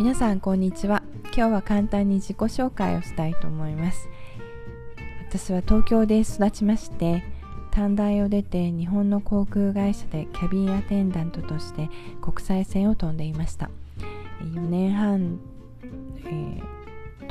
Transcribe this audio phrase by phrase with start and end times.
[0.00, 1.02] 皆さんこんにちは。
[1.24, 4.08] 今日は簡単に自己紹介をしたいと思います。
[5.28, 7.22] 私は東京で育ちまして
[7.70, 11.90] 短大を出て日本の航空会社でキャビンアテンダントとして
[12.22, 13.68] 国際線を飛んでいました。
[14.40, 15.38] 4年半、
[16.24, 16.79] えー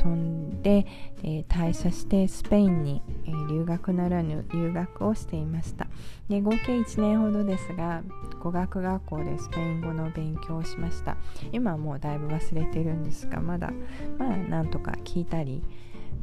[0.00, 0.86] 飛んで、
[1.22, 5.88] えー、退社してスペインに、えー、留学ならぬ留学をしていました。
[6.30, 8.02] で合計1年ほどですが
[8.42, 11.18] 語学学校でスペイン語の勉強をしました。
[11.52, 13.70] 今はもうだいぶ忘れてるんですがまだ
[14.18, 15.62] まあなんとか聞いたり、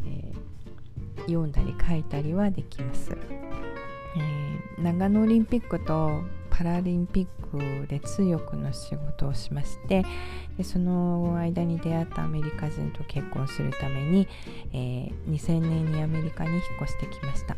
[0.06, 3.16] えー、読んだり書いたりはできます、
[4.18, 6.24] え長野オリンピックと
[6.58, 10.04] パラリンピックで通訳の仕事をしまして
[10.58, 14.28] でその間に出会ったアメリカ人と結婚するために、
[14.74, 17.56] えー、2000年にアメリカに引っ越してきました。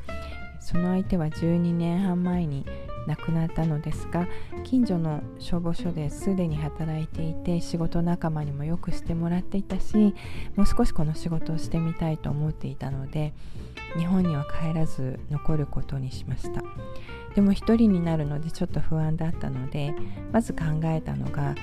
[0.60, 2.66] その相手は12年半前に
[3.08, 4.28] 亡くなったのですが
[4.64, 10.14] 近所の消防署ですでに働いていて仕事仲間にもよくしてもらっていたし
[10.56, 13.34] もう少しこの仕事をしてみたいと思っていたので
[13.98, 16.62] 日本には帰らず残ることにしました。
[17.36, 19.94] でも一人になるのでちょっと不安だったので
[20.32, 21.56] まず考えたのが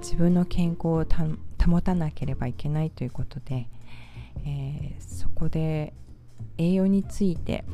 [0.00, 1.04] 自分の健康を
[1.64, 3.68] 保たなければいけないということで、
[4.44, 5.92] えー、そこで
[6.58, 7.64] 栄養について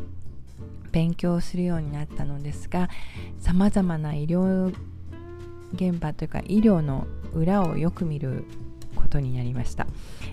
[0.93, 2.91] 勉強するようになったのですが
[3.39, 4.75] さまざまな医療
[5.75, 8.45] 現場というか医療の裏をよく見る
[8.95, 9.87] ことになりました。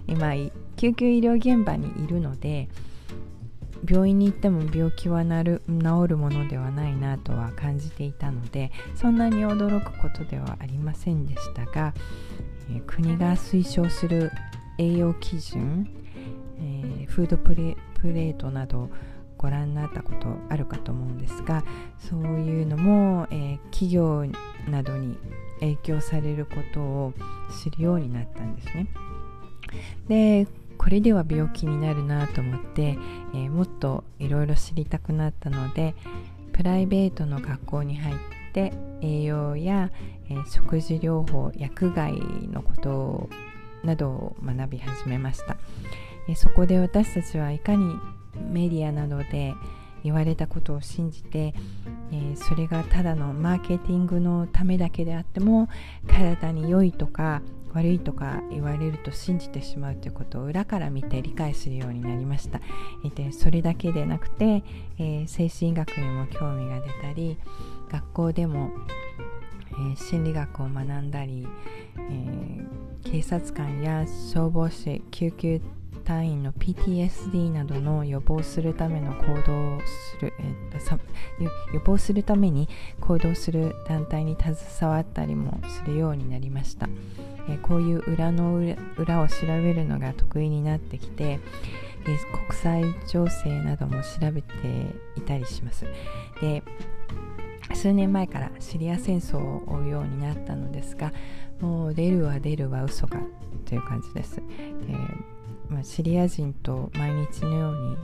[0.08, 0.34] 今
[0.76, 2.68] 救急医療現場にいるので
[3.88, 11.94] 病院に行っても病気はなる治るものではないなとは感じていたのでそんなに驚くことではありませんでしたが、
[12.88, 14.32] 国が推奨する
[14.78, 15.90] 栄養基準、
[16.60, 18.90] えー、フードプレートなど
[19.38, 21.64] ご覧になったことあるかと思うんですが
[21.98, 24.26] そういうのも、えー、企業
[24.70, 25.18] などに
[25.62, 27.14] 影響されることを
[27.64, 28.88] 知るようになったんですね。
[30.08, 30.48] で
[30.80, 32.98] これでは病気になるなと思って、
[33.34, 35.94] えー、もっといろいろ知りたくなったので
[36.54, 38.16] プライベートの学校に入っ
[38.54, 39.92] て栄養や、
[40.30, 43.30] えー、食事療法薬害のこと
[43.84, 45.58] などを学び始めました、
[46.30, 47.96] えー、そこで私たちはいかに
[48.50, 49.54] メディアなどで
[50.04, 51.54] 言われたことを信じて、
[52.12, 55.68] えー、それがただのマーケティングのためだけであっても
[56.08, 57.42] 体に良いとか
[57.74, 62.62] 悪いとか言われると信じてしまうということを裏から見て理解するようになりました。
[63.16, 64.64] でそれだけでなくて、
[64.98, 67.38] えー、精神医学にも興味が出たり
[67.92, 68.72] 学校でも、
[69.72, 71.48] えー、心理学を学んだり、
[71.98, 75.62] えー、警察官や消防士救急
[76.10, 81.00] 隊員の PTSD などの予防するための行動をする、えー、
[81.72, 82.68] 予防するために
[83.00, 86.90] 行動する団体に携わったりもするようになりました。
[87.48, 88.56] えこういう裏の
[88.98, 91.40] 裏を調べるのが得意になってきて、え
[92.48, 94.48] 国際情勢なども調べて
[95.16, 95.86] いたりします
[96.42, 96.64] で
[97.74, 101.12] 数年前からシリア戦争を追うようになったのですが
[101.60, 103.20] もう出るは出るは嘘か
[103.70, 104.42] という感じです、で
[105.70, 107.98] まあ、シリア人と毎日のように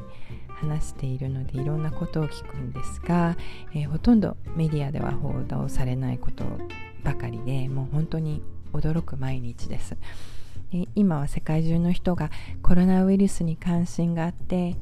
[0.48, 3.36] 話しているのでいろんなことを聞くんですが、
[3.74, 6.46] えー、ほとんどメディアでは報道されないこと
[7.04, 8.44] ばかりでもう本当に
[8.74, 9.98] 驚く毎日です。
[10.72, 12.30] で今は世界中の人が
[12.62, 14.76] コロナウイルスに関心があって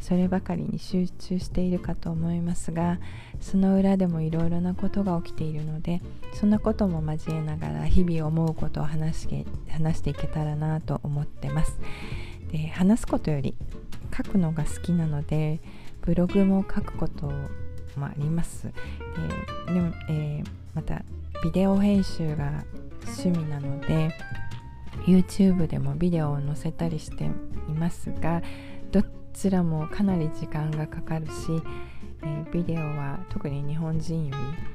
[0.00, 2.98] そればかりに集中しているかと思いますが
[3.40, 6.00] その裏でもいろいろなことが起きているので
[6.34, 11.78] そんなことも交えながら日々思うことを話し話していけたらなと思ってます。
[12.52, 13.54] で話すことより
[14.16, 15.60] 書くのが好きなので
[16.02, 17.26] ブログも書くこと
[17.96, 18.68] もあります。
[19.66, 21.02] ででも、えー、また
[21.42, 22.64] ビデオ編集が
[23.18, 24.14] 趣味なので
[25.06, 27.28] YouTube でもビデオを載せたりしてい
[27.72, 28.42] ますが
[28.90, 29.02] ど
[29.32, 31.32] ちらもかなり時間がかかるし、
[32.22, 34.70] えー、ビデオは特に日本人より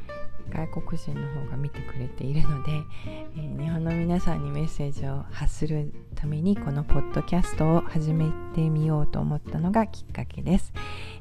[0.52, 2.72] 外国人の方が見てくれているので、
[3.06, 10.74] えー、日本の皆さんにメッセージを発するためにこのポッドキャストを始めてみようと思ったのがきっかけです。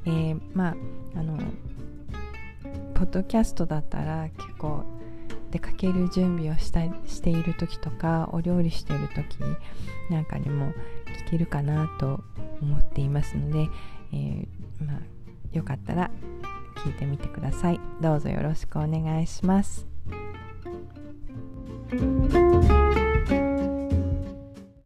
[0.04, 0.76] えー、まあ
[1.16, 1.38] あの
[2.94, 4.84] ポッドキャストだったら結構
[5.54, 9.38] 出かける準備をしたしている時とかお料理している時
[10.10, 10.72] なんかにも
[11.28, 12.24] 聞けるかなと
[12.60, 13.68] 思っていますので、
[14.12, 14.98] えー、まあ、
[15.52, 16.10] よかったら
[16.78, 17.78] 聞いてみてください。
[18.00, 19.86] どうぞよろしくお願いします。